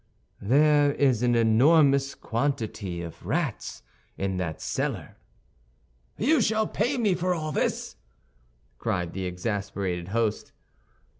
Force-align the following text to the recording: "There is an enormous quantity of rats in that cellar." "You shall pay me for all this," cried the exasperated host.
"There 0.41 0.93
is 0.93 1.21
an 1.21 1.35
enormous 1.35 2.15
quantity 2.15 3.03
of 3.03 3.23
rats 3.23 3.83
in 4.17 4.37
that 4.37 4.59
cellar." 4.59 5.17
"You 6.17 6.41
shall 6.41 6.65
pay 6.65 6.97
me 6.97 7.13
for 7.13 7.35
all 7.35 7.51
this," 7.51 7.97
cried 8.79 9.13
the 9.13 9.25
exasperated 9.27 10.07
host. 10.07 10.53